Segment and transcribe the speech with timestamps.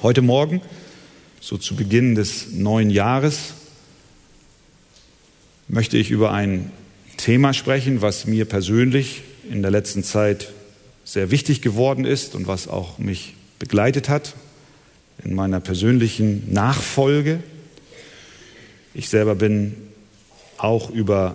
[0.00, 0.62] Heute Morgen,
[1.40, 3.54] so zu Beginn des neuen Jahres,
[5.66, 6.70] möchte ich über ein
[7.16, 10.52] Thema sprechen, was mir persönlich in der letzten Zeit
[11.04, 14.36] sehr wichtig geworden ist und was auch mich begleitet hat
[15.24, 17.42] in meiner persönlichen Nachfolge.
[18.94, 19.74] Ich selber bin
[20.58, 21.34] auch über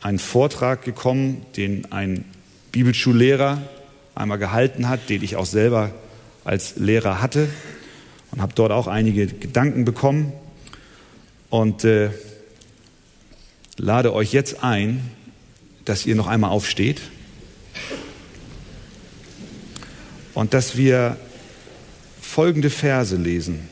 [0.00, 2.24] einen Vortrag gekommen, den ein
[2.72, 3.60] Bibelschullehrer
[4.14, 5.90] einmal gehalten hat, den ich auch selber
[6.44, 7.50] als Lehrer hatte
[8.30, 10.32] und habe dort auch einige Gedanken bekommen
[11.50, 12.10] und äh,
[13.76, 15.10] lade euch jetzt ein,
[15.84, 17.00] dass ihr noch einmal aufsteht
[20.34, 21.16] und dass wir
[22.20, 23.68] folgende Verse lesen.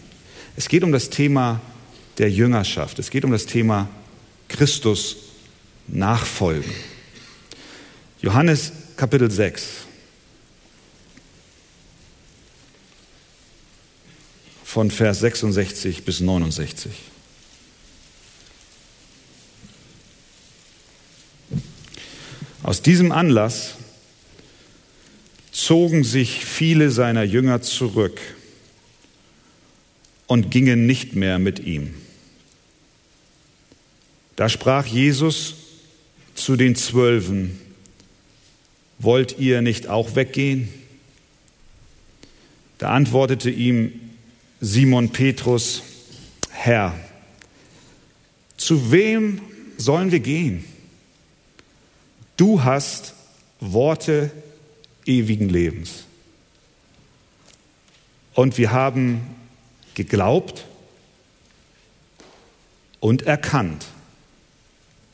[0.57, 1.61] Es geht um das Thema
[2.19, 2.99] der Jüngerschaft.
[2.99, 3.89] Es geht um das Thema
[4.49, 5.17] Christus
[5.87, 6.73] nachfolgen.
[8.23, 9.86] Johannes Kapitel 6.
[14.77, 16.93] Von Vers 66 bis 69.
[22.63, 23.77] Aus diesem Anlass
[25.51, 28.21] zogen sich viele seiner Jünger zurück
[30.27, 31.95] und gingen nicht mehr mit ihm.
[34.37, 35.55] Da sprach Jesus
[36.35, 37.59] zu den Zwölfen,
[38.99, 40.69] wollt ihr nicht auch weggehen?
[42.77, 44.06] Da antwortete ihm
[44.61, 45.83] Simon Petrus,
[46.51, 46.99] Herr,
[48.57, 49.41] zu wem
[49.77, 50.65] sollen wir gehen?
[52.37, 53.15] Du hast
[53.61, 54.31] Worte
[55.05, 56.05] ewigen Lebens.
[58.35, 59.23] Und wir haben
[59.95, 60.67] geglaubt
[63.01, 63.87] und erkannt,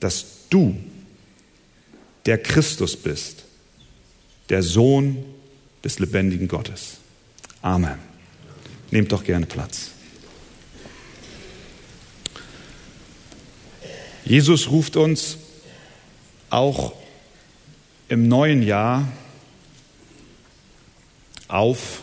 [0.01, 0.77] dass du
[2.27, 3.45] der Christus bist,
[4.49, 5.25] der Sohn
[5.85, 6.99] des lebendigen Gottes.
[7.61, 8.12] Amen.
[8.93, 9.93] Nehmt doch gerne Platz.
[14.23, 15.39] Jesus ruft uns
[16.51, 16.93] auch
[18.11, 19.11] im neuen Jahr
[21.49, 22.03] auf,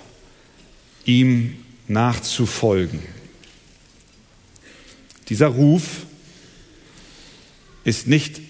[1.05, 3.03] ihm nachzufolgen.
[5.29, 6.07] Dieser Ruf
[7.83, 8.41] ist nicht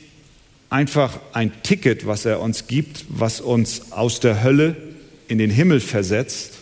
[0.69, 4.77] einfach ein Ticket, was er uns gibt, was uns aus der Hölle
[5.27, 6.58] in den Himmel versetzt,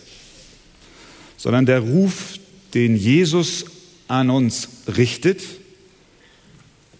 [1.38, 2.38] sondern der Ruf,
[2.74, 3.64] den Jesus
[4.08, 5.40] an uns richtet,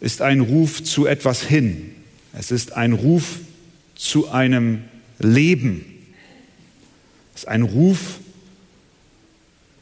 [0.00, 1.91] ist ein Ruf zu etwas hin.
[2.32, 3.41] Es ist ein Ruf
[3.97, 4.84] zu einem
[5.19, 5.84] Leben.
[7.34, 8.21] Es ist ein Ruf,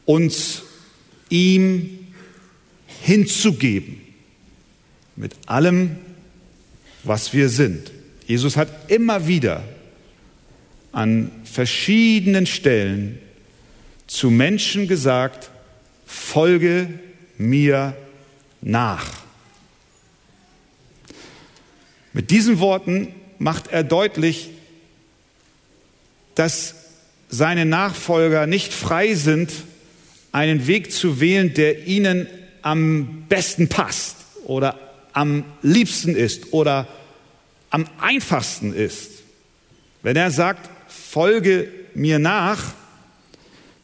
[0.05, 0.63] uns
[1.29, 1.99] ihm
[3.01, 4.01] hinzugeben
[5.15, 5.97] mit allem,
[7.03, 7.91] was wir sind.
[8.25, 9.63] Jesus hat immer wieder
[10.91, 13.19] an verschiedenen Stellen
[14.07, 15.49] zu Menschen gesagt,
[16.05, 16.87] folge
[17.37, 17.95] mir
[18.61, 19.11] nach.
[22.13, 24.49] Mit diesen Worten macht er deutlich,
[26.35, 26.75] dass
[27.29, 29.51] seine Nachfolger nicht frei sind,
[30.31, 32.27] einen Weg zu wählen, der ihnen
[32.61, 34.79] am besten passt oder
[35.13, 36.87] am liebsten ist oder
[37.69, 39.11] am einfachsten ist.
[40.03, 42.73] Wenn er sagt, folge mir nach,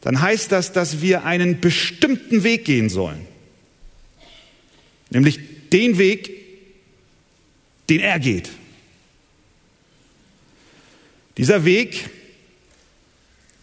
[0.04, 3.26] dann heißt das, dass wir einen bestimmten Weg gehen sollen.
[5.08, 5.38] Nämlich
[5.72, 6.30] den Weg,
[7.88, 8.50] den er geht.
[11.38, 12.10] Dieser Weg,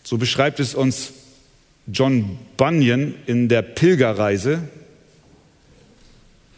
[0.03, 1.13] so beschreibt es uns
[1.85, 4.67] John Bunyan in der Pilgerreise,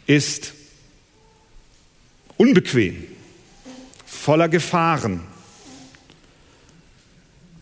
[0.06, 0.54] ist
[2.38, 3.04] unbequem,
[4.06, 5.20] voller Gefahren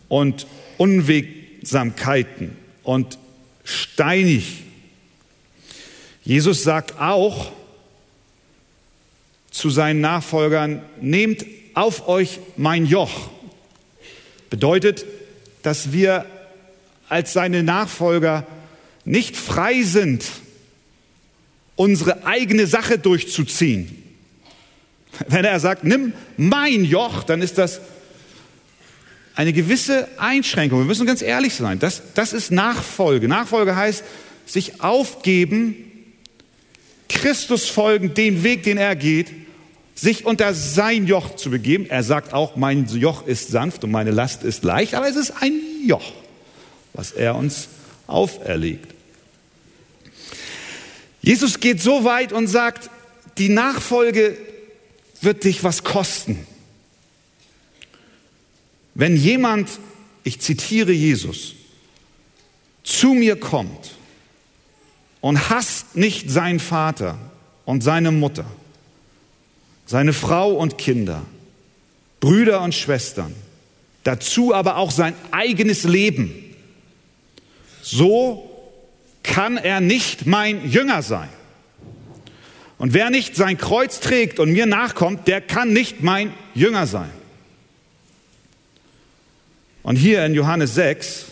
[0.07, 0.47] und
[1.63, 3.17] Unwegsamkeiten und
[3.63, 4.63] steinig.
[6.25, 7.53] Jesus sagt auch
[9.49, 13.29] zu seinen Nachfolgern, nehmt auf euch mein Joch.
[14.49, 15.05] Bedeutet,
[15.61, 16.25] dass wir
[17.07, 18.45] als seine Nachfolger
[19.05, 20.25] nicht frei sind,
[21.77, 24.03] unsere eigene Sache durchzuziehen.
[25.29, 27.79] Wenn er sagt, nimm mein Joch, dann ist das
[29.35, 30.79] eine gewisse Einschränkung.
[30.79, 31.79] Wir müssen ganz ehrlich sein.
[31.79, 33.27] Das, das ist Nachfolge.
[33.27, 34.03] Nachfolge heißt,
[34.45, 35.75] sich aufgeben,
[37.09, 39.31] Christus folgen, den Weg, den er geht,
[39.95, 41.85] sich unter sein Joch zu begeben.
[41.89, 45.33] Er sagt auch, mein Joch ist sanft und meine Last ist leicht, aber es ist
[45.39, 46.13] ein Joch,
[46.93, 47.69] was er uns
[48.07, 48.93] auferlegt.
[51.21, 52.89] Jesus geht so weit und sagt,
[53.37, 54.37] die Nachfolge
[55.21, 56.45] wird dich was kosten.
[58.95, 59.69] Wenn jemand,
[60.23, 61.53] ich zitiere Jesus,
[62.83, 63.95] zu mir kommt
[65.21, 67.17] und hasst nicht seinen Vater
[67.65, 68.45] und seine Mutter,
[69.85, 71.23] seine Frau und Kinder,
[72.19, 73.33] Brüder und Schwestern,
[74.03, 76.55] dazu aber auch sein eigenes Leben,
[77.81, 78.49] so
[79.23, 81.29] kann er nicht mein Jünger sein.
[82.77, 87.09] Und wer nicht sein Kreuz trägt und mir nachkommt, der kann nicht mein Jünger sein.
[89.83, 91.25] Und hier in Johannes 6,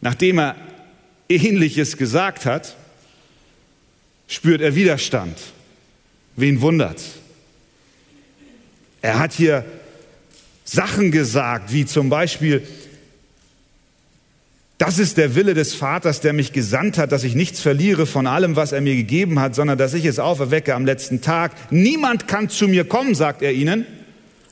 [0.00, 0.56] nachdem er
[1.28, 2.76] ähnliches gesagt hat,
[4.28, 5.36] spürt er Widerstand.
[6.36, 7.14] Wen wundert's?
[9.02, 9.64] Er hat hier
[10.64, 12.66] Sachen gesagt, wie zum Beispiel,
[14.76, 18.28] das ist der Wille des Vaters, der mich gesandt hat, dass ich nichts verliere von
[18.28, 21.52] allem, was er mir gegeben hat, sondern dass ich es auferwecke am letzten Tag.
[21.72, 23.86] Niemand kann zu mir kommen, sagt er ihnen,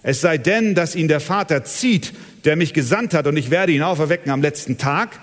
[0.02, 2.12] es sei denn, dass ihn der Vater zieht,
[2.46, 5.18] der mich gesandt hat, und ich werde ihn auferwecken am letzten Tag.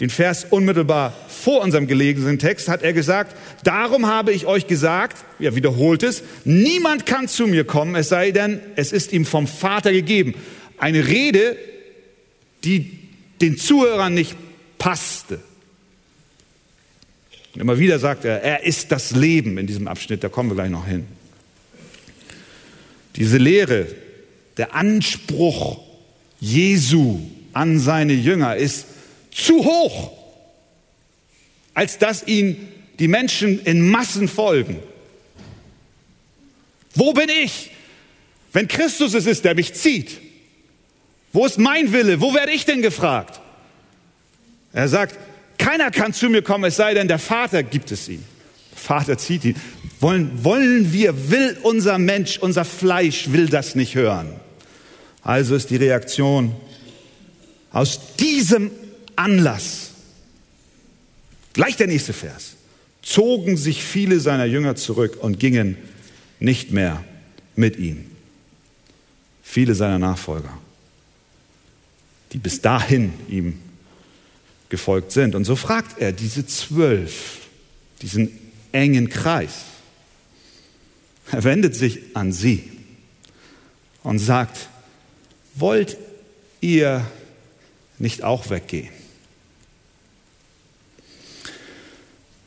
[0.00, 5.24] Den Vers unmittelbar vor unserem gelesenen Text hat er gesagt, darum habe ich euch gesagt,
[5.38, 9.46] er wiederholt es, niemand kann zu mir kommen, es sei denn, es ist ihm vom
[9.46, 10.34] Vater gegeben.
[10.78, 11.56] Eine Rede,
[12.64, 12.98] die
[13.40, 14.36] den Zuhörern nicht
[14.78, 15.40] passte.
[17.54, 20.54] Und immer wieder sagt er, er ist das Leben in diesem Abschnitt, da kommen wir
[20.54, 21.06] gleich noch hin.
[23.16, 23.86] Diese Lehre,
[24.56, 25.91] der Anspruch
[26.42, 27.20] Jesu
[27.52, 28.86] an seine Jünger ist
[29.30, 30.10] zu hoch,
[31.72, 32.68] als dass ihn
[32.98, 34.80] die Menschen in Massen folgen.
[36.96, 37.70] Wo bin ich,
[38.52, 40.20] wenn Christus es ist, der mich zieht?
[41.32, 42.20] Wo ist mein Wille?
[42.20, 43.40] Wo werde ich denn gefragt?
[44.72, 45.16] Er sagt,
[45.58, 48.24] keiner kann zu mir kommen, es sei denn, der Vater gibt es ihm.
[48.74, 49.56] Vater zieht ihn.
[50.00, 54.41] Wollen, wollen wir, will unser Mensch, unser Fleisch will das nicht hören.
[55.22, 56.54] Also ist die Reaktion
[57.70, 58.70] aus diesem
[59.16, 59.90] Anlass,
[61.52, 62.56] gleich der nächste Vers,
[63.02, 65.76] zogen sich viele seiner Jünger zurück und gingen
[66.40, 67.04] nicht mehr
[67.56, 68.06] mit ihm.
[69.42, 70.58] Viele seiner Nachfolger
[72.32, 73.58] die bis dahin ihm
[74.68, 75.34] gefolgt sind.
[75.34, 77.40] Und so fragt er diese zwölf,
[78.00, 78.30] diesen
[78.72, 79.64] engen Kreis.
[81.30, 82.70] Er wendet sich an sie
[84.02, 84.68] und sagt,
[85.54, 85.96] wollt
[86.60, 87.06] ihr
[87.98, 88.90] nicht auch weggehen?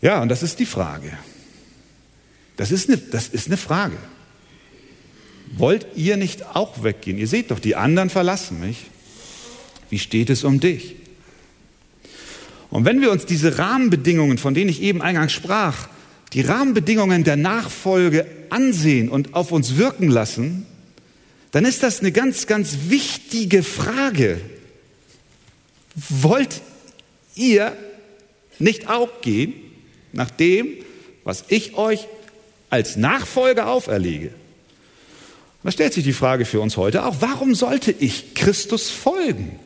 [0.02, 1.12] Ja, und das ist die Frage.
[2.57, 3.98] Das ist eine, das ist eine Frage.
[5.57, 7.18] Wollt ihr nicht auch weggehen?
[7.18, 8.86] Ihr seht doch, die anderen verlassen mich.
[9.90, 10.96] Wie steht es um dich?
[12.69, 15.88] Und wenn wir uns diese Rahmenbedingungen, von denen ich eben eingangs sprach,
[16.34, 20.66] die Rahmenbedingungen der Nachfolge ansehen und auf uns wirken lassen,
[21.56, 24.42] dann ist das eine ganz, ganz wichtige Frage.
[26.10, 26.60] Wollt
[27.34, 27.78] ihr
[28.60, 29.54] nicht auch gehen
[30.12, 30.74] nach dem,
[31.24, 32.10] was ich euch
[32.69, 34.34] als Nachfolger auferlege?
[35.63, 39.58] Da stellt sich die Frage für uns heute auch, warum sollte ich Christus folgen?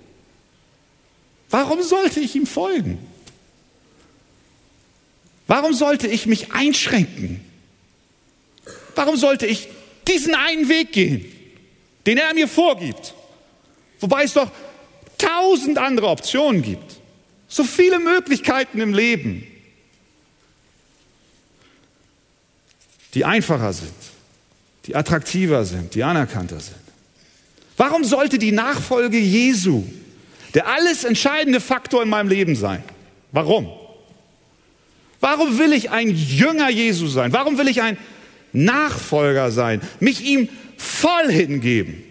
[1.49, 2.99] Warum sollte ich ihm folgen?
[5.47, 7.43] Warum sollte ich mich einschränken?
[8.93, 9.69] Warum sollte ich
[10.07, 11.25] diesen einen Weg gehen,
[12.05, 13.13] den er mir vorgibt?
[13.99, 14.49] Wobei es doch
[15.17, 16.97] tausend andere Optionen gibt.
[17.47, 19.45] So viele Möglichkeiten im Leben,
[23.13, 23.93] die einfacher sind,
[24.85, 26.77] die attraktiver sind, die anerkannter sind.
[27.75, 29.83] Warum sollte die Nachfolge Jesu
[30.53, 32.83] der alles entscheidende Faktor in meinem Leben sein.
[33.31, 33.69] Warum?
[35.19, 37.33] Warum will ich ein Jünger Jesu sein?
[37.33, 37.97] Warum will ich ein
[38.53, 39.81] Nachfolger sein?
[39.99, 42.03] Mich ihm voll hingeben,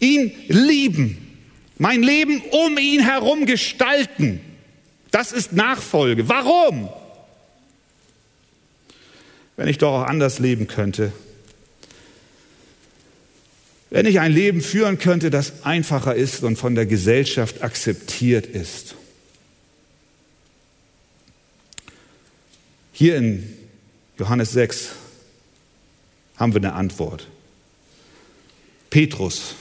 [0.00, 1.18] ihn lieben,
[1.78, 4.40] mein Leben um ihn herum gestalten.
[5.10, 6.28] Das ist Nachfolge.
[6.28, 6.88] Warum?
[9.56, 11.12] Wenn ich doch auch anders leben könnte,
[13.90, 18.94] wenn ich ein Leben führen könnte, das einfacher ist und von der Gesellschaft akzeptiert ist.
[22.92, 23.56] Hier in
[24.18, 24.90] Johannes 6
[26.38, 27.26] haben wir eine Antwort.
[28.90, 29.54] Petrus,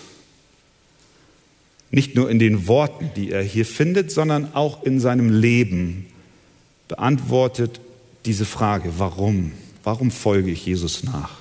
[1.92, 6.08] nicht nur in den Worten, die er hier findet, sondern auch in seinem Leben
[6.88, 7.82] beantwortet
[8.26, 9.54] diese Frage, warum?
[9.84, 11.38] Warum folge ich Jesus nach?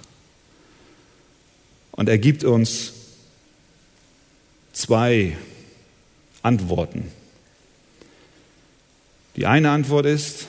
[1.93, 2.93] Und er gibt uns
[4.73, 5.37] zwei
[6.43, 7.11] Antworten.
[9.35, 10.47] Die eine Antwort ist,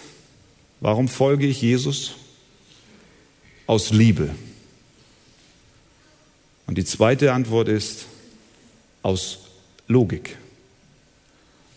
[0.79, 2.15] warum folge ich Jesus?
[3.65, 4.29] Aus Liebe.
[6.67, 8.05] Und die zweite Antwort ist
[9.01, 9.39] aus
[9.87, 10.37] Logik,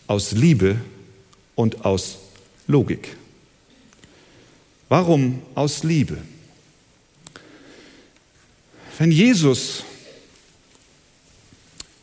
[0.07, 0.79] aus Liebe
[1.55, 2.19] und aus
[2.67, 3.15] Logik.
[4.89, 6.17] Warum aus Liebe?
[8.97, 9.83] Wenn Jesus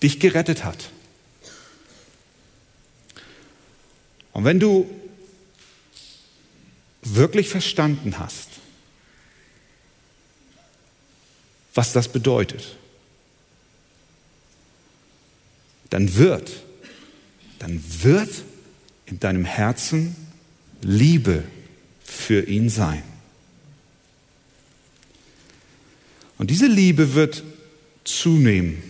[0.02, 0.90] dich gerettet hat
[4.32, 4.88] und wenn du
[7.02, 8.57] wirklich verstanden hast,
[11.78, 12.76] was das bedeutet,
[15.90, 16.50] dann wird,
[17.60, 18.42] dann wird
[19.06, 20.16] in deinem Herzen
[20.82, 21.44] Liebe
[22.02, 23.04] für ihn sein.
[26.36, 27.44] Und diese Liebe wird
[28.02, 28.82] zunehmen,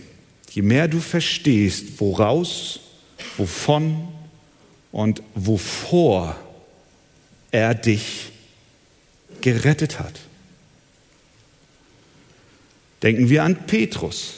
[0.49, 2.79] je mehr du verstehst, woraus,
[3.37, 4.07] wovon
[4.91, 6.35] und wovor
[7.51, 8.31] er dich
[9.41, 10.19] gerettet hat.
[13.03, 14.35] Denken wir an Petrus.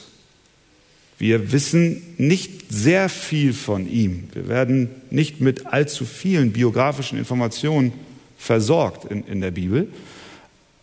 [1.18, 4.30] Wir wissen nicht sehr viel von ihm.
[4.34, 7.94] Wir werden nicht mit allzu vielen biografischen Informationen
[8.38, 9.88] versorgt in, in der Bibel.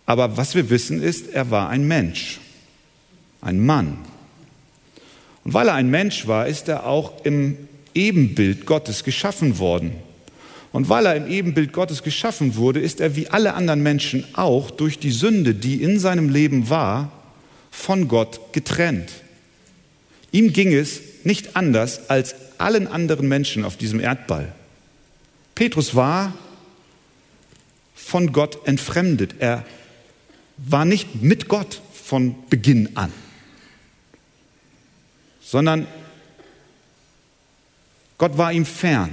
[0.07, 2.41] Aber was wir wissen ist, er war ein Mensch,
[3.41, 3.99] ein Mann.
[5.45, 7.57] Und weil er ein Mensch war, ist er auch im
[7.95, 9.93] Ebenbild Gottes geschaffen worden.
[10.71, 14.71] Und weil er im Ebenbild Gottes geschaffen wurde, ist er wie alle anderen Menschen auch
[14.71, 17.11] durch die Sünde, die in seinem Leben war,
[17.79, 19.11] von Gott getrennt.
[20.33, 24.53] Ihm ging es nicht anders als allen anderen Menschen auf diesem Erdball.
[25.55, 26.35] Petrus war
[27.95, 29.37] von Gott entfremdet.
[29.39, 29.65] Er
[30.57, 33.13] war nicht mit Gott von Beginn an,
[35.41, 35.87] sondern
[38.19, 39.11] Gott war ihm fern.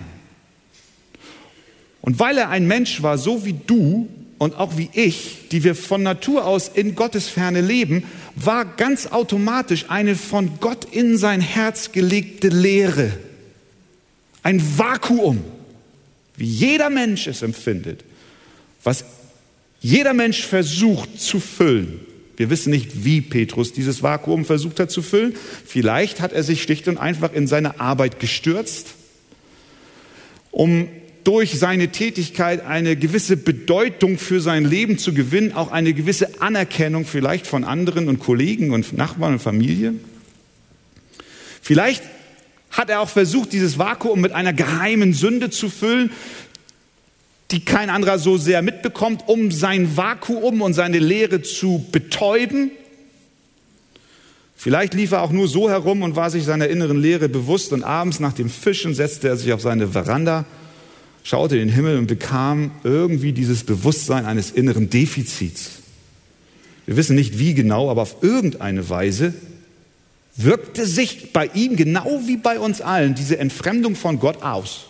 [2.01, 5.75] Und weil er ein Mensch war, so wie du, und auch wie ich, die wir
[5.75, 8.03] von Natur aus in Gottes Ferne leben,
[8.35, 13.13] war ganz automatisch eine von Gott in sein Herz gelegte Leere.
[14.43, 15.43] Ein Vakuum,
[16.35, 18.03] wie jeder Mensch es empfindet,
[18.83, 19.05] was
[19.79, 22.01] jeder Mensch versucht zu füllen.
[22.37, 25.35] Wir wissen nicht, wie Petrus dieses Vakuum versucht hat zu füllen.
[25.65, 28.95] Vielleicht hat er sich schlicht und einfach in seine Arbeit gestürzt,
[30.51, 30.89] um
[31.25, 37.05] durch seine Tätigkeit eine gewisse Bedeutung für sein Leben zu gewinnen, auch eine gewisse Anerkennung
[37.05, 39.95] vielleicht von anderen und Kollegen und Nachbarn und Familie.
[41.61, 42.03] Vielleicht
[42.69, 46.11] hat er auch versucht, dieses Vakuum mit einer geheimen Sünde zu füllen,
[47.49, 52.69] die kein anderer so sehr mitbekommt, um sein Vakuum und seine Leere zu betäuben.
[54.55, 57.83] Vielleicht lief er auch nur so herum und war sich seiner inneren Leere bewusst und
[57.83, 60.45] abends nach dem Fischen setzte er sich auf seine Veranda
[61.25, 65.71] schaute in den Himmel und bekam irgendwie dieses Bewusstsein eines inneren Defizits.
[66.85, 69.33] Wir wissen nicht wie genau, aber auf irgendeine Weise
[70.37, 74.85] wirkte sich bei ihm genau wie bei uns allen diese Entfremdung von Gott aus.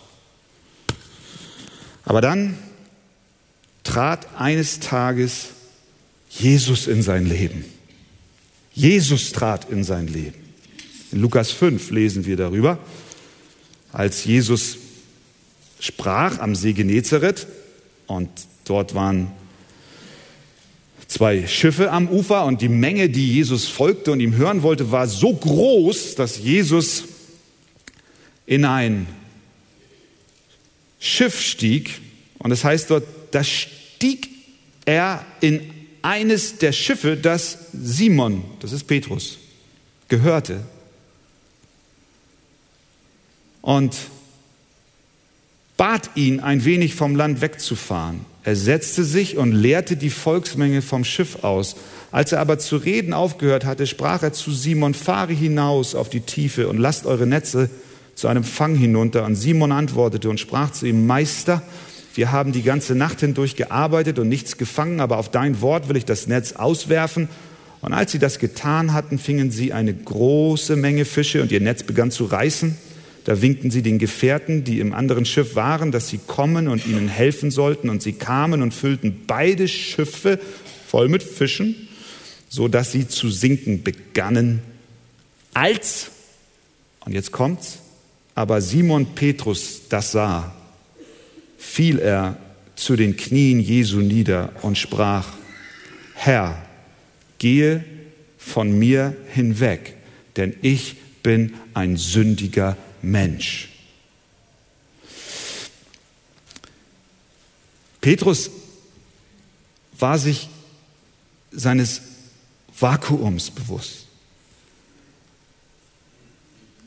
[2.04, 2.58] Aber dann
[3.82, 5.46] trat eines Tages
[6.28, 7.64] Jesus in sein Leben.
[8.74, 10.36] Jesus trat in sein Leben.
[11.12, 12.78] In Lukas 5 lesen wir darüber,
[13.90, 14.76] als Jesus
[15.80, 17.46] sprach am See Genezareth
[18.06, 18.28] und
[18.64, 19.30] dort waren
[21.06, 25.06] zwei Schiffe am Ufer und die Menge, die Jesus folgte und ihm hören wollte, war
[25.06, 27.04] so groß, dass Jesus
[28.46, 29.06] in ein
[30.98, 32.00] Schiff stieg
[32.38, 34.28] und das heißt dort, da stieg
[34.84, 35.70] er in
[36.02, 39.38] eines der Schiffe, das Simon, das ist Petrus,
[40.08, 40.62] gehörte.
[43.60, 43.96] Und
[45.76, 48.20] bat ihn, ein wenig vom Land wegzufahren.
[48.44, 51.76] Er setzte sich und leerte die Volksmenge vom Schiff aus.
[52.12, 56.20] Als er aber zu reden aufgehört hatte, sprach er zu Simon, fahre hinaus auf die
[56.20, 57.68] Tiefe und lasst eure Netze
[58.14, 59.24] zu einem Fang hinunter.
[59.24, 61.62] Und Simon antwortete und sprach zu ihm, Meister,
[62.14, 65.96] wir haben die ganze Nacht hindurch gearbeitet und nichts gefangen, aber auf dein Wort will
[65.96, 67.28] ich das Netz auswerfen.
[67.82, 71.82] Und als sie das getan hatten, fingen sie eine große Menge Fische und ihr Netz
[71.82, 72.78] begann zu reißen.
[73.26, 77.08] Da winkten sie den Gefährten, die im anderen Schiff waren, dass sie kommen und ihnen
[77.08, 77.88] helfen sollten.
[77.90, 80.38] Und sie kamen und füllten beide Schiffe
[80.86, 81.88] voll mit Fischen,
[82.48, 84.62] so dass sie zu sinken begannen.
[85.54, 86.12] Als,
[87.04, 87.80] und jetzt kommt's,
[88.36, 90.54] aber Simon Petrus das sah,
[91.58, 92.36] fiel er
[92.76, 95.26] zu den Knien Jesu nieder und sprach,
[96.14, 96.64] Herr,
[97.40, 97.84] gehe
[98.38, 99.94] von mir hinweg,
[100.36, 103.68] denn ich bin ein sündiger Mensch.
[108.00, 108.50] Petrus
[109.98, 110.48] war sich
[111.50, 112.02] seines
[112.78, 114.06] Vakuums bewusst.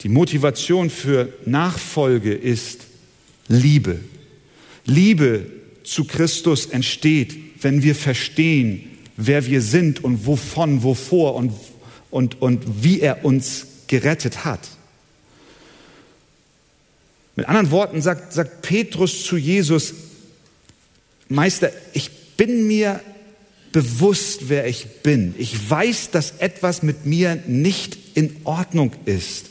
[0.02, 2.82] Die Motivation für Nachfolge ist
[3.48, 4.00] Liebe.
[4.86, 5.52] Liebe
[5.84, 11.54] zu Christus entsteht, wenn wir verstehen, wer wir sind und wovon, wovor und,
[12.12, 14.62] und, und wie er uns gerettet hat.
[17.40, 19.94] Mit anderen Worten sagt, sagt Petrus zu Jesus,
[21.30, 23.00] Meister, ich bin mir
[23.72, 25.34] bewusst, wer ich bin.
[25.38, 29.46] Ich weiß, dass etwas mit mir nicht in Ordnung ist.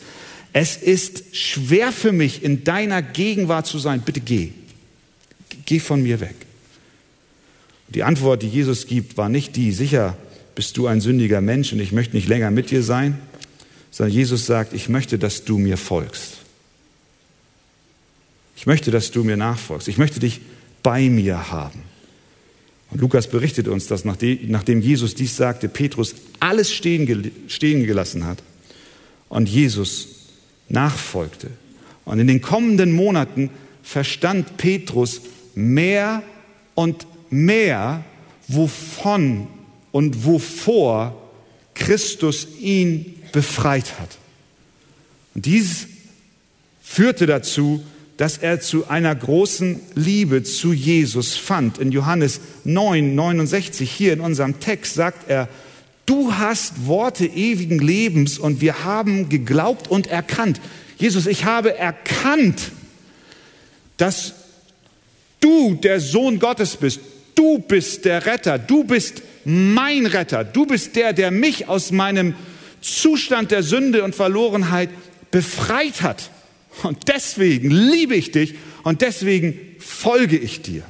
[0.53, 4.03] Es ist schwer für mich, in deiner Gegenwart zu sein.
[4.03, 4.51] Bitte geh.
[5.65, 6.37] Geh von mir weg.
[7.89, 10.15] Die Antwort, die Jesus gibt, war nicht die, sicher
[10.55, 13.19] bist du ein sündiger Mensch und ich möchte nicht länger mit dir sein,
[13.91, 16.39] sondern Jesus sagt, ich möchte, dass du mir folgst.
[18.59, 19.87] Ich möchte, dass du mir nachfolgst.
[19.87, 20.41] Ich möchte dich
[20.83, 21.81] bei mir haben.
[22.91, 28.43] Und Lukas berichtet uns, dass nachdem Jesus dies sagte, Petrus alles stehen, gelassen hat
[29.29, 30.09] und Jesus
[30.69, 31.51] nachfolgte.
[32.05, 33.51] Und in den kommenden Monaten
[33.85, 35.21] verstand Petrus
[35.55, 36.25] mehr
[36.75, 38.05] und mehr,
[38.49, 39.47] wovon
[39.93, 41.31] und wovor
[41.75, 44.19] Christus ihn befreit hat.
[45.37, 45.87] Und dies
[46.83, 47.85] führte dazu,
[48.19, 51.79] dass er zu einer großen Liebe zu Jesus fand.
[51.79, 55.49] In Johannes 9, 69, hier in unserem Text, sagt er,
[56.05, 60.61] du hast Worte ewigen Lebens und wir haben geglaubt und erkannt.
[60.99, 62.73] Jesus, ich habe erkannt,
[63.99, 64.35] dass
[65.41, 66.99] du der Sohn Gottes bist.
[67.37, 68.59] Du bist der Retter.
[68.59, 70.43] Du bist mein Retter.
[70.43, 72.35] Du bist der, der mich aus meinem
[72.81, 74.91] Zustand der Sünde und Verlorenheit
[75.31, 76.31] befreit hat.
[76.83, 78.55] Und deswegen liebe ich dich
[78.85, 80.83] und deswegen folge ich dir.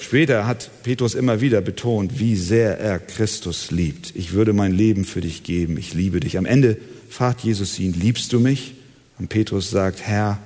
[0.00, 4.16] Später hat Petrus immer wieder betont, wie sehr er Christus liebt.
[4.16, 6.38] Ich würde mein Leben für dich geben, ich liebe dich.
[6.38, 6.78] Am Ende
[7.10, 8.74] fragt Jesus ihn, liebst du mich?
[9.18, 10.38] Und Petrus sagt, Herr,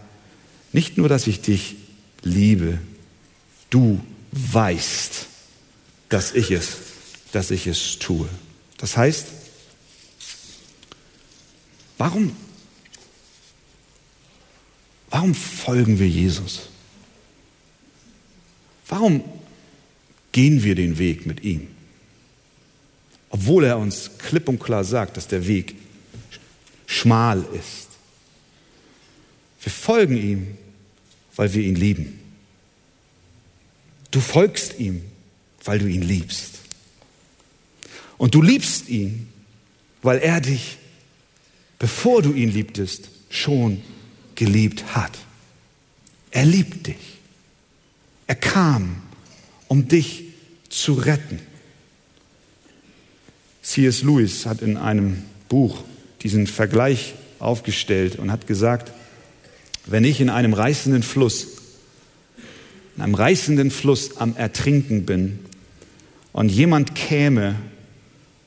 [0.73, 1.77] nicht nur, dass ich dich
[2.25, 2.79] liebe,
[3.71, 4.01] du
[4.33, 5.27] weißt,
[6.09, 6.77] dass ich es,
[7.31, 8.29] dass ich es tue.
[8.79, 9.29] Das heißt,
[11.97, 12.33] warum
[15.15, 16.63] Warum folgen wir Jesus?
[18.89, 19.23] Warum
[20.33, 21.69] gehen wir den Weg mit ihm?
[23.31, 25.77] Obwohl er uns klipp und klar sagt, dass der Weg
[26.87, 27.91] schmal ist.
[29.63, 30.59] Wir folgen ihm,
[31.37, 32.19] weil wir ihn lieben.
[34.11, 35.01] Du folgst ihm,
[35.63, 36.55] weil du ihn liebst.
[38.19, 39.29] Und du liebst ihn,
[40.03, 40.77] weil er dich,
[41.79, 43.81] bevor du ihn liebtest, schon
[44.35, 45.13] geliebt hat.
[46.31, 47.19] Er liebt dich.
[48.27, 48.97] Er kam,
[49.69, 50.25] um dich
[50.69, 51.39] zu retten.
[53.63, 54.03] C.S.
[54.03, 55.83] Lewis hat in einem Buch
[56.23, 58.93] diesen Vergleich aufgestellt und hat gesagt,
[59.87, 61.49] wenn ich in einem reißenden Fluss,
[62.97, 65.39] in einem reißenden Fluss am Ertrinken bin
[66.33, 67.57] und jemand käme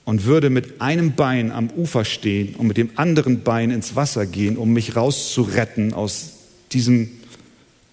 [0.07, 4.25] und würde mit einem Bein am Ufer stehen und mit dem anderen Bein ins Wasser
[4.25, 6.31] gehen, um mich rauszuretten aus
[6.71, 7.09] diesem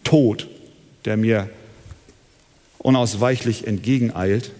[0.05, 0.48] Tod,
[1.07, 1.50] der mir
[2.79, 4.53] unausweichlich entgegeneilt,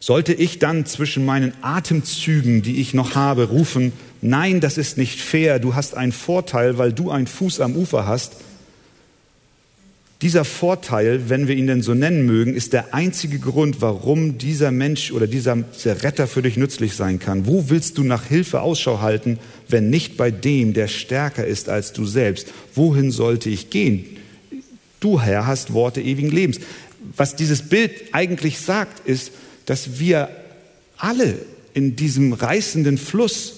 [0.00, 5.20] sollte ich dann zwischen meinen Atemzügen, die ich noch habe, rufen, nein, das ist nicht
[5.20, 8.36] fair, du hast einen Vorteil, weil du einen Fuß am Ufer hast,
[10.22, 14.70] dieser Vorteil, wenn wir ihn denn so nennen mögen, ist der einzige Grund, warum dieser
[14.70, 17.46] Mensch oder dieser, Retter für dich nützlich sein kann.
[17.46, 21.92] Wo willst du nach Hilfe Ausschau halten, wenn nicht bei dem, der stärker ist als
[21.92, 22.52] du selbst?
[22.74, 24.04] Wohin sollte ich gehen?
[25.00, 26.60] Du, Herr, hast Worte ewigen Lebens.
[27.16, 29.32] Was dieses Bild eigentlich sagt, ist,
[29.66, 30.28] dass wir
[30.96, 31.34] alle
[31.74, 33.54] in diesem reißenden Fluss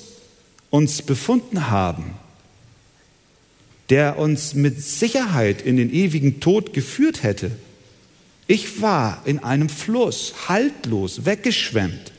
[0.70, 2.23] uns befunden haben
[3.90, 7.50] der uns mit Sicherheit in den ewigen Tod geführt hätte.
[8.46, 12.12] Ich war in einem Fluss, haltlos, weggeschwemmt.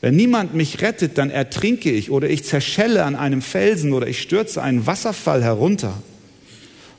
[0.00, 4.20] Wenn niemand mich rettet, dann ertrinke ich oder ich zerschelle an einem Felsen oder ich
[4.20, 6.02] stürze einen Wasserfall herunter.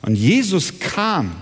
[0.02, 1.36] Und Jesus kam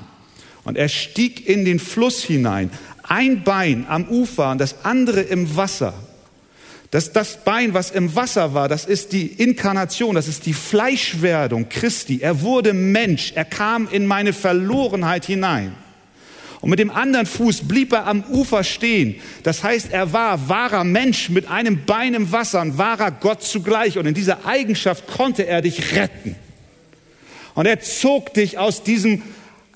[0.64, 2.70] und er stieg in den Fluss hinein,
[3.02, 5.94] ein Bein am Ufer und das andere im Wasser.
[6.94, 11.68] Das, das Bein, was im Wasser war, das ist die Inkarnation, das ist die Fleischwerdung
[11.68, 12.20] Christi.
[12.20, 15.74] Er wurde Mensch, er kam in meine Verlorenheit hinein.
[16.60, 19.16] Und mit dem anderen Fuß blieb er am Ufer stehen.
[19.42, 23.98] Das heißt, er war wahrer Mensch mit einem Bein im Wasser, ein wahrer Gott zugleich.
[23.98, 26.36] Und in dieser Eigenschaft konnte er dich retten.
[27.54, 29.22] Und er zog dich aus diesem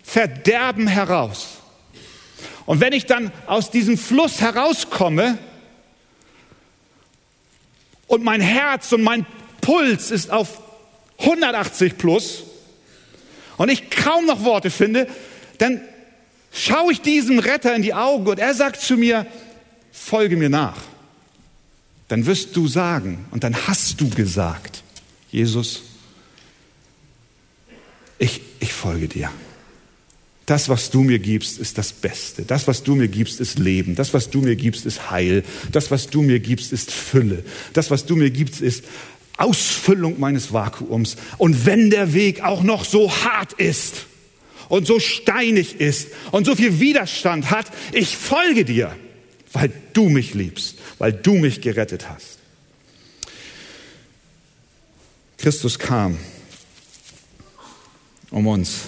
[0.05, 1.59] Verderben heraus.
[2.65, 5.37] Und wenn ich dann aus diesem Fluss herauskomme,
[8.09, 9.25] und mein Herz und mein
[9.61, 10.61] Puls ist auf
[11.19, 12.43] 180 plus
[13.57, 15.07] und ich kaum noch Worte finde,
[15.59, 15.81] dann
[16.53, 19.27] schaue ich diesem Retter in die Augen und er sagt zu mir,
[19.93, 20.83] folge mir nach.
[22.09, 24.83] Dann wirst du sagen und dann hast du gesagt,
[25.31, 25.83] Jesus,
[28.19, 29.31] ich, ich folge dir.
[30.49, 32.41] Das, was du mir gibst, ist das Beste.
[32.41, 33.95] Das, was du mir gibst, ist Leben.
[33.95, 35.45] Das, was du mir gibst, ist Heil.
[35.73, 37.45] Das, was du mir gibst, ist Fülle.
[37.75, 38.83] Das, was du mir gibst, ist
[39.37, 41.19] Ausfüllung meines Vakuums.
[41.37, 44.07] Und wenn der Weg auch noch so hart ist
[44.71, 48.97] und so steinig ist und so viel Widerstand hat, ich folge dir,
[49.53, 52.39] weil du mich liebst, weil du mich gerettet hast.
[55.37, 56.17] Christus kam,
[58.31, 58.85] um uns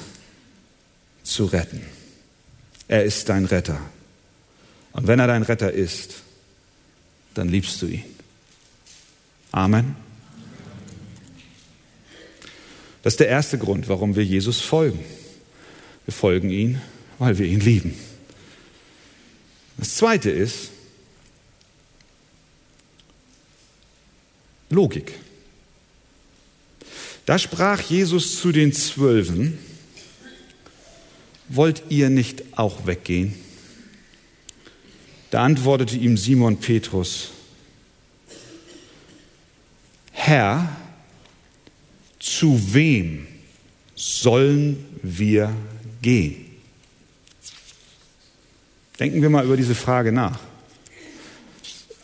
[1.31, 1.83] zu retten.
[2.89, 3.81] Er ist dein Retter.
[4.93, 6.17] Und wenn er dein Retter ist,
[7.35, 8.05] dann liebst du ihn.
[9.53, 9.97] Amen.
[13.03, 14.99] Das ist der erste Grund, warum wir Jesus folgen.
[16.05, 16.81] Wir folgen ihm,
[17.19, 17.95] weil wir ihn lieben.
[19.77, 20.71] Das zweite ist
[24.69, 25.13] Logik.
[27.27, 29.59] Da sprach Jesus zu den Zwölfen,
[31.51, 33.35] wollt ihr nicht auch weggehen?
[35.31, 37.31] Da antwortete ihm Simon Petrus,
[40.13, 40.77] Herr,
[42.19, 43.27] zu wem
[43.95, 45.55] sollen wir
[46.03, 46.47] gehen?
[48.99, 50.41] Denken wir mal über diese Frage nach.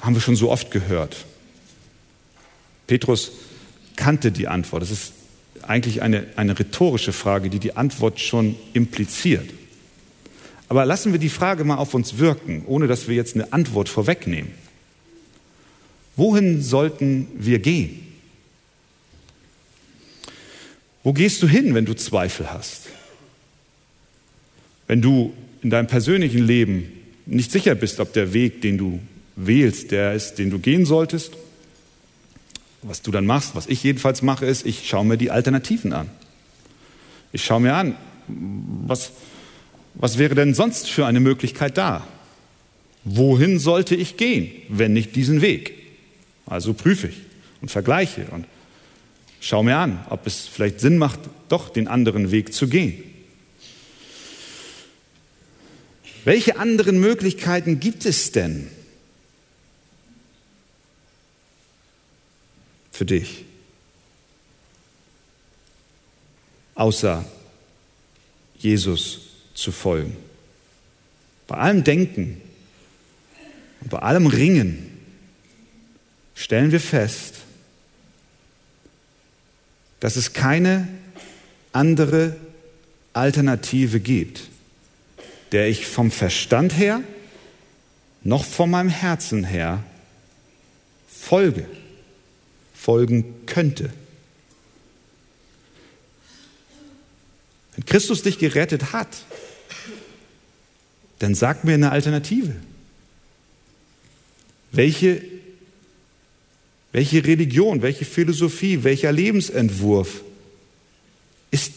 [0.01, 1.27] Haben wir schon so oft gehört.
[2.87, 3.33] Petrus
[3.97, 4.83] kannte die Antwort.
[4.83, 5.13] Das ist
[5.69, 9.49] eigentlich eine, eine rhetorische Frage, die die Antwort schon impliziert.
[10.69, 13.89] Aber lassen wir die Frage mal auf uns wirken, ohne dass wir jetzt eine Antwort
[13.89, 14.51] vorwegnehmen.
[16.17, 18.07] Wohin sollten wir gehen?
[21.05, 22.89] Wo gehst du hin, wenn du Zweifel hast?
[24.89, 26.93] Wenn du in deinem persönlichen Leben
[27.27, 29.01] nicht sicher bist, ob der Weg, den du
[29.37, 31.37] wählst, der ist, den du gehen solltest?
[32.87, 36.09] Was du dann machst, was ich jedenfalls mache, ist, ich schaue mir die Alternativen an.
[37.33, 37.97] Ich schaue mir an,
[38.29, 39.11] was,
[39.95, 42.07] was wäre denn sonst für eine Möglichkeit da?
[43.03, 45.75] Wohin sollte ich gehen, wenn nicht diesen Weg?
[46.47, 47.17] Also prüfe ich
[47.61, 48.47] und vergleiche und
[49.41, 51.19] schaue mir an, ob es vielleicht Sinn macht,
[51.49, 53.03] doch den anderen Weg zu gehen.
[56.25, 58.69] Welche anderen Möglichkeiten gibt es denn
[62.97, 63.45] für dich?
[66.75, 67.25] Außer
[68.59, 69.21] Jesus
[69.55, 70.17] zu folgen.
[71.47, 72.41] Bei allem Denken
[73.81, 74.99] und bei allem Ringen
[76.35, 77.35] stellen wir fest,
[80.01, 80.89] dass es keine
[81.73, 82.37] andere
[83.13, 84.43] Alternative gibt,
[85.53, 87.03] der ich vom Verstand her
[88.23, 89.85] noch von meinem Herzen her
[91.09, 91.67] folge,
[92.87, 93.93] folgen könnte.
[97.75, 99.09] Wenn Christus dich gerettet hat,
[101.19, 102.55] dann sag mir eine Alternative.
[104.71, 105.21] Welche,
[106.93, 110.23] welche Religion, welche Philosophie, welcher Lebensentwurf
[111.51, 111.73] ist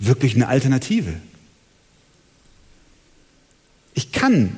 [0.00, 1.12] wirklich eine Alternative?
[3.94, 4.56] Ich kann,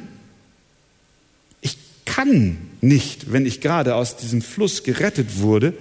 [2.23, 5.75] kann nicht, wenn ich gerade aus diesem Fluss gerettet wurde,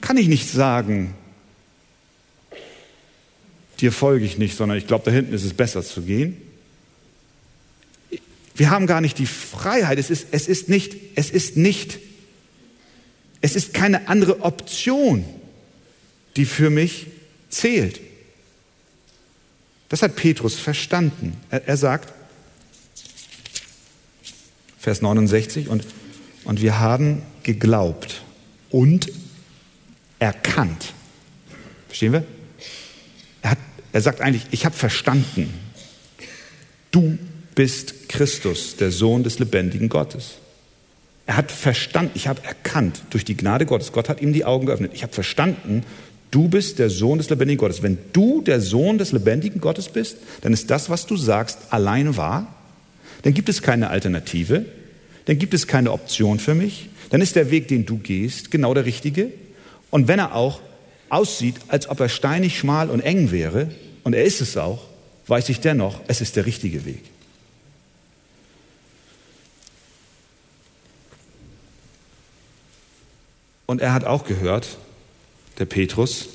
[0.00, 1.14] kann ich nicht sagen,
[3.80, 6.36] dir folge ich nicht, sondern ich glaube, da hinten ist es besser zu gehen.
[8.54, 9.98] Wir haben gar nicht die Freiheit.
[9.98, 11.98] Es ist, es ist nicht, es ist nicht,
[13.40, 15.24] es ist keine andere Option,
[16.36, 17.06] die für mich
[17.48, 18.00] zählt.
[19.88, 21.36] Das hat Petrus verstanden.
[21.50, 22.12] Er, er sagt,
[24.86, 25.84] Vers 69, und,
[26.44, 28.22] und wir haben geglaubt
[28.70, 29.10] und
[30.20, 30.94] erkannt.
[31.88, 32.24] Verstehen wir?
[33.42, 33.58] Er, hat,
[33.92, 35.52] er sagt eigentlich, ich habe verstanden,
[36.92, 37.18] du
[37.56, 40.34] bist Christus, der Sohn des lebendigen Gottes.
[41.26, 43.90] Er hat verstanden, ich habe erkannt durch die Gnade Gottes.
[43.90, 44.92] Gott hat ihm die Augen geöffnet.
[44.94, 45.82] Ich habe verstanden,
[46.30, 47.82] du bist der Sohn des lebendigen Gottes.
[47.82, 52.16] Wenn du der Sohn des lebendigen Gottes bist, dann ist das, was du sagst, allein
[52.16, 52.52] wahr.
[53.26, 54.66] Dann gibt es keine Alternative.
[55.24, 56.88] Dann gibt es keine Option für mich.
[57.10, 59.32] Dann ist der Weg, den du gehst, genau der richtige.
[59.90, 60.60] Und wenn er auch
[61.08, 63.72] aussieht, als ob er steinig, schmal und eng wäre,
[64.04, 64.84] und er ist es auch,
[65.26, 67.02] weiß ich dennoch, es ist der richtige Weg.
[73.66, 74.78] Und er hat auch gehört,
[75.58, 76.28] der Petrus,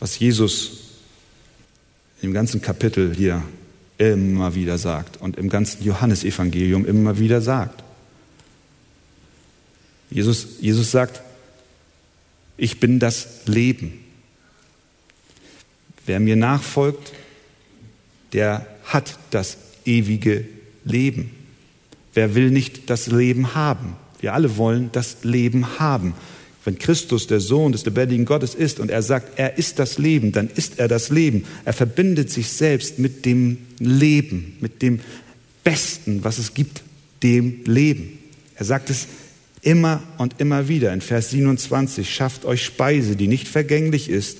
[0.00, 0.72] was Jesus
[2.20, 3.42] im ganzen Kapitel hier
[3.98, 7.82] immer wieder sagt und im ganzen Johannesevangelium immer wieder sagt.
[10.10, 11.22] Jesus, Jesus sagt,
[12.56, 13.98] ich bin das Leben.
[16.04, 17.12] Wer mir nachfolgt,
[18.32, 20.46] der hat das ewige
[20.84, 21.30] Leben.
[22.14, 23.96] Wer will nicht das Leben haben?
[24.20, 26.14] Wir alle wollen das Leben haben.
[26.64, 30.30] Wenn Christus der Sohn des lebendigen Gottes ist und er sagt, er ist das Leben,
[30.30, 31.44] dann ist er das Leben.
[31.64, 35.00] Er verbindet sich selbst mit dem Leben, mit dem
[35.64, 36.82] Besten, was es gibt,
[37.22, 38.18] dem Leben.
[38.56, 39.08] Er sagt es
[39.60, 44.38] immer und immer wieder in Vers 27, schafft euch Speise, die nicht vergänglich ist,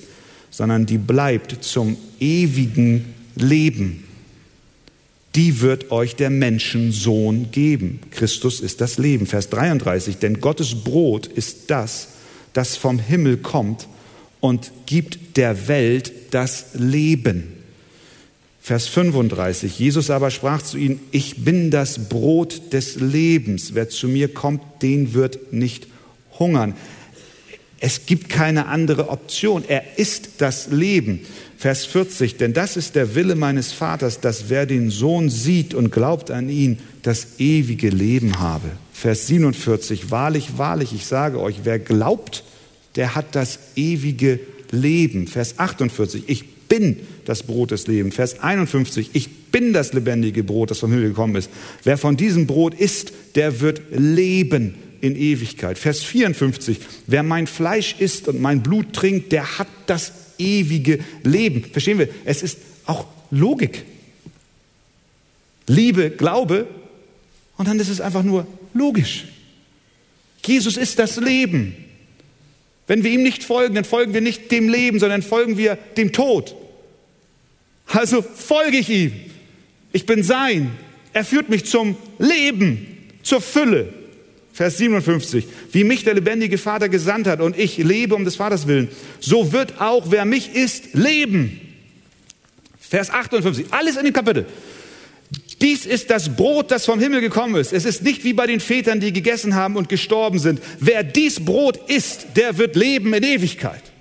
[0.49, 3.05] sondern die bleibt zum ewigen
[3.35, 4.03] Leben.
[5.35, 7.99] Die wird euch der Menschensohn geben.
[8.11, 9.25] Christus ist das Leben.
[9.25, 12.09] Vers 33, denn Gottes Brot ist das,
[12.53, 13.87] das vom Himmel kommt
[14.39, 17.53] und gibt der Welt das Leben.
[18.61, 19.77] Vers 35.
[19.77, 23.73] Jesus aber sprach zu ihnen, ich bin das Brot des Lebens.
[23.73, 25.87] Wer zu mir kommt, den wird nicht
[26.39, 26.73] hungern.
[27.85, 29.65] Es gibt keine andere Option.
[29.67, 31.19] Er ist das Leben.
[31.57, 35.91] Vers 40, denn das ist der Wille meines Vaters, dass wer den Sohn sieht und
[35.91, 38.71] glaubt an ihn, das ewige Leben habe.
[38.93, 42.45] Vers 47, wahrlich, wahrlich, ich sage euch, wer glaubt,
[42.95, 44.39] der hat das ewige
[44.71, 45.27] Leben.
[45.27, 48.15] Vers 48, ich bin das Brot des Lebens.
[48.15, 51.49] Vers 51, ich bin das lebendige Brot, das vom Himmel gekommen ist.
[51.83, 55.77] Wer von diesem Brot isst, der wird leben in Ewigkeit.
[55.77, 61.65] Vers 54, wer mein Fleisch isst und mein Blut trinkt, der hat das ewige Leben.
[61.65, 62.07] Verstehen wir?
[62.23, 63.83] Es ist auch Logik.
[65.67, 66.67] Liebe, Glaube
[67.57, 69.25] und dann ist es einfach nur logisch.
[70.45, 71.75] Jesus ist das Leben.
[72.87, 76.13] Wenn wir ihm nicht folgen, dann folgen wir nicht dem Leben, sondern folgen wir dem
[76.13, 76.55] Tod.
[77.87, 79.11] Also folge ich ihm.
[79.91, 80.71] Ich bin sein.
[81.11, 82.87] Er führt mich zum Leben,
[83.21, 84.02] zur Fülle.
[84.53, 85.45] Vers 57.
[85.71, 88.87] Wie mich der lebendige Vater gesandt hat und ich lebe um des Vaters willen,
[89.19, 91.59] so wird auch wer mich ist leben.
[92.79, 93.65] Vers 58.
[93.71, 94.45] Alles in dem Kapitel.
[95.59, 97.73] Dies ist das Brot, das vom Himmel gekommen ist.
[97.73, 100.61] Es ist nicht wie bei den Vätern, die gegessen haben und gestorben sind.
[100.79, 103.92] Wer dies Brot isst, der wird leben in Ewigkeit.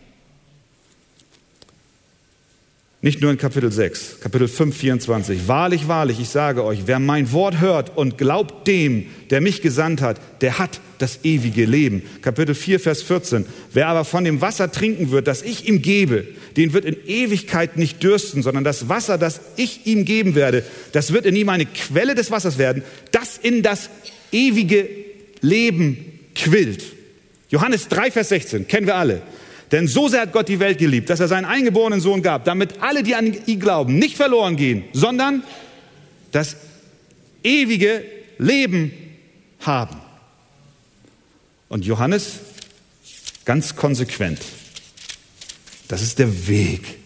[3.04, 5.48] Nicht nur in Kapitel 6, Kapitel 5, 24.
[5.48, 10.00] Wahrlich, wahrlich, ich sage euch, wer mein Wort hört und glaubt dem, der mich gesandt
[10.00, 12.02] hat, der hat das ewige Leben.
[12.22, 13.44] Kapitel 4, Vers 14.
[13.72, 17.76] Wer aber von dem Wasser trinken wird, das ich ihm gebe, den wird in Ewigkeit
[17.76, 20.62] nicht dürsten, sondern das Wasser, das ich ihm geben werde,
[20.92, 23.90] das wird in ihm eine Quelle des Wassers werden, das in das
[24.30, 24.88] ewige
[25.40, 26.84] Leben quillt.
[27.48, 29.22] Johannes 3, Vers 16, kennen wir alle.
[29.72, 32.82] Denn so sehr hat Gott die Welt geliebt, dass er seinen eingeborenen Sohn gab, damit
[32.82, 35.42] alle, die an ihn glauben, nicht verloren gehen, sondern
[36.30, 36.56] das
[37.42, 38.04] ewige
[38.38, 38.92] Leben
[39.60, 39.96] haben.
[41.70, 42.40] Und Johannes
[43.46, 44.40] ganz konsequent,
[45.88, 46.98] das ist der Weg,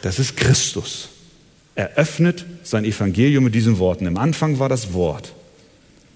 [0.00, 1.10] das ist Christus.
[1.74, 4.06] Er öffnet sein Evangelium mit diesen Worten.
[4.06, 5.34] Im Anfang war das Wort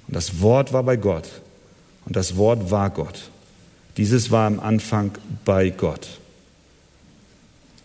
[0.09, 1.29] und das Wort war bei Gott
[2.07, 3.31] und das Wort war Gott.
[3.96, 5.12] Dieses war am Anfang
[5.44, 6.09] bei Gott.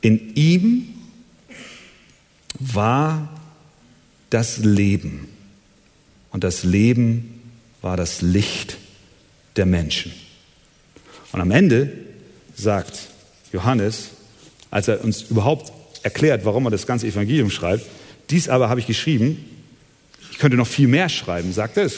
[0.01, 0.87] In ihm
[2.59, 3.29] war
[4.29, 5.27] das Leben.
[6.31, 7.41] Und das Leben
[7.81, 8.77] war das Licht
[9.55, 10.11] der Menschen.
[11.31, 11.91] Und am Ende
[12.55, 13.09] sagt
[13.51, 14.09] Johannes,
[14.71, 15.71] als er uns überhaupt
[16.03, 17.85] erklärt, warum er das ganze Evangelium schreibt,
[18.29, 19.43] dies aber habe ich geschrieben,
[20.31, 21.89] ich könnte noch viel mehr schreiben, sagt er.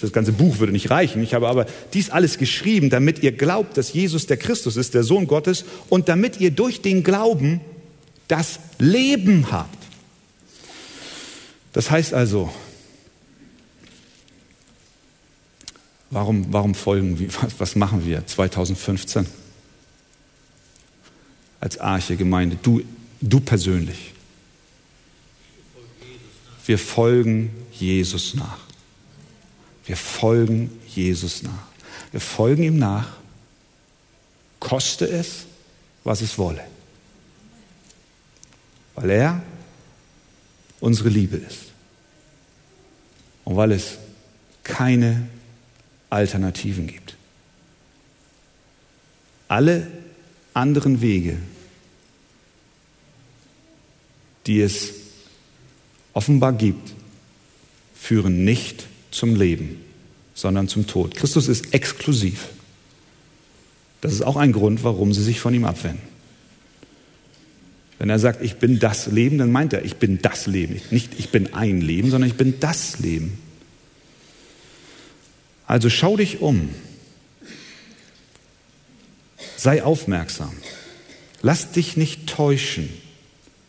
[0.00, 1.22] Das ganze Buch würde nicht reichen.
[1.22, 5.04] Ich habe aber dies alles geschrieben, damit ihr glaubt, dass Jesus der Christus ist, der
[5.04, 7.60] Sohn Gottes, und damit ihr durch den Glauben
[8.28, 9.78] das Leben habt.
[11.72, 12.52] Das heißt also,
[16.10, 19.26] warum, warum folgen wir, was, machen wir 2015
[21.60, 22.82] als Arche Gemeinde, du,
[23.20, 24.12] du persönlich?
[26.66, 28.58] Wir folgen Jesus nach.
[29.84, 31.66] Wir folgen Jesus nach.
[32.12, 33.16] Wir folgen ihm nach,
[34.60, 35.46] koste es,
[36.04, 36.62] was es wolle.
[38.94, 39.42] Weil er
[40.80, 41.72] unsere Liebe ist.
[43.44, 43.98] Und weil es
[44.62, 45.28] keine
[46.10, 47.16] Alternativen gibt.
[49.48, 49.90] Alle
[50.54, 51.38] anderen Wege,
[54.46, 55.01] die es
[56.12, 56.92] offenbar gibt,
[57.94, 59.80] führen nicht zum Leben,
[60.34, 61.14] sondern zum Tod.
[61.14, 62.48] Christus ist exklusiv.
[64.00, 66.12] Das ist auch ein Grund, warum sie sich von ihm abwenden.
[67.98, 70.80] Wenn er sagt, ich bin das Leben, dann meint er, ich bin das Leben.
[70.90, 73.38] Nicht ich bin ein Leben, sondern ich bin das Leben.
[75.68, 76.70] Also schau dich um.
[79.56, 80.52] Sei aufmerksam.
[81.42, 82.88] Lass dich nicht täuschen.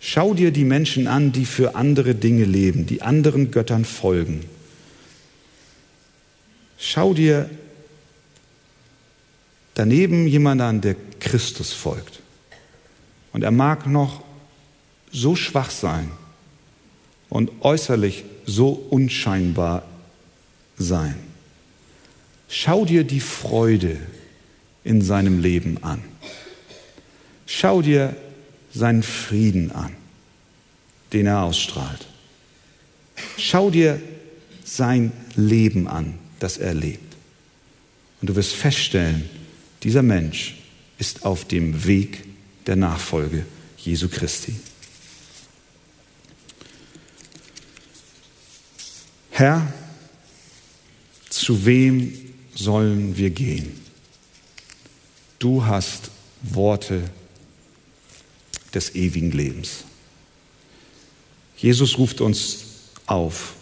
[0.05, 4.43] Schau dir die Menschen an, die für andere Dinge leben, die anderen Göttern folgen.
[6.77, 7.49] Schau dir
[9.75, 12.19] daneben jemanden an, der Christus folgt.
[13.31, 14.25] Und er mag noch
[15.09, 16.11] so schwach sein
[17.29, 19.85] und äußerlich so unscheinbar
[20.77, 21.15] sein.
[22.49, 23.95] Schau dir die Freude
[24.83, 26.03] in seinem Leben an.
[27.45, 28.17] Schau dir
[28.73, 29.95] seinen Frieden an,
[31.11, 32.07] den er ausstrahlt.
[33.37, 34.01] Schau dir
[34.63, 37.15] sein Leben an, das er lebt.
[38.21, 39.29] Und du wirst feststellen,
[39.83, 40.55] dieser Mensch
[40.97, 42.23] ist auf dem Weg
[42.65, 43.45] der Nachfolge
[43.77, 44.55] Jesu Christi.
[49.31, 49.67] Herr,
[51.29, 52.13] zu wem
[52.55, 53.81] sollen wir gehen?
[55.39, 56.11] Du hast
[56.43, 57.09] Worte
[58.73, 59.83] des ewigen Lebens.
[61.57, 62.59] Jesus ruft uns
[63.05, 63.53] auf,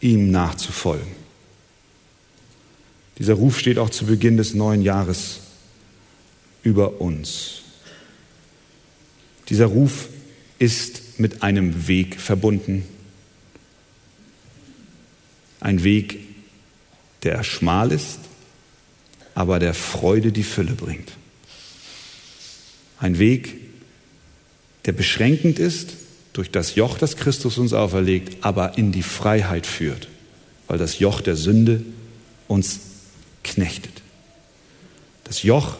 [0.00, 1.12] ihm nachzufolgen.
[3.18, 5.40] Dieser Ruf steht auch zu Beginn des neuen Jahres
[6.62, 7.62] über uns.
[9.48, 10.08] Dieser Ruf
[10.58, 12.84] ist mit einem Weg verbunden.
[15.60, 16.18] Ein Weg,
[17.22, 18.20] der schmal ist,
[19.34, 21.10] aber der Freude die Fülle bringt.
[23.00, 23.67] Ein Weg,
[24.88, 25.96] der beschränkend ist
[26.32, 30.08] durch das Joch, das Christus uns auferlegt, aber in die Freiheit führt,
[30.66, 31.82] weil das Joch der Sünde
[32.46, 32.80] uns
[33.44, 34.00] knechtet.
[35.24, 35.76] Das Joch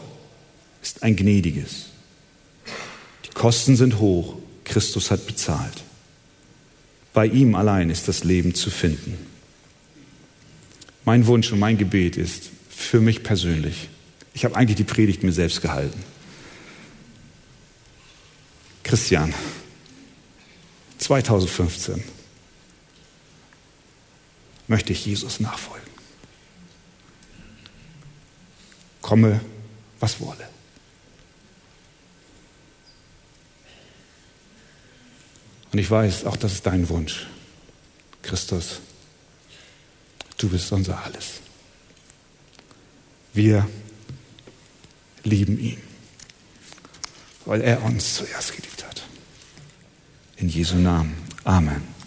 [0.83, 1.87] ist ein gnädiges.
[3.25, 5.85] Die Kosten sind hoch, Christus hat bezahlt.
[7.15, 9.17] Bei ihm allein ist das Leben zu finden.
[11.07, 13.89] Mein Wunsch und mein Gebet ist für mich persönlich,
[14.35, 15.99] ich habe eigentlich die Predigt mir selbst gehalten,
[18.89, 19.35] Christian,
[20.97, 22.03] 2015
[24.67, 25.87] möchte ich Jesus nachfolgen.
[29.03, 29.43] Komme,
[30.01, 30.49] was wolle.
[35.71, 37.27] Und ich weiß, auch das ist dein Wunsch.
[38.23, 38.81] Christus,
[40.39, 41.41] du bist unser Alles.
[43.35, 43.69] Wir
[45.25, 45.88] lieben ihn,
[47.49, 49.03] weil er uns zuerst geliebt hat.
[50.37, 51.17] In Jesu Namen.
[51.45, 51.98] Amen.